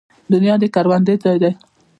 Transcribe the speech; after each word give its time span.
دنیا 0.33 0.55
د 0.59 0.63
کروندې 0.75 1.15
ځای 1.23 1.37
دی 1.43 1.51